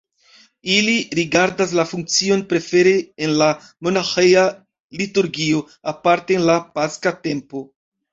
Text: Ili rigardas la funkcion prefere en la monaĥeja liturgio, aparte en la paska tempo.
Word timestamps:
Ili 0.75 0.93
rigardas 1.17 1.73
la 1.79 1.83
funkcion 1.89 2.41
prefere 2.53 2.93
en 3.25 3.35
la 3.41 3.49
monaĥeja 3.89 4.47
liturgio, 5.03 5.61
aparte 5.93 6.39
en 6.39 6.47
la 6.49 6.57
paska 6.79 7.15
tempo. 7.29 7.63